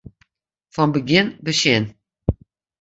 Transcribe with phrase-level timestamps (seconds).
[0.75, 1.85] Fan begjin besjen.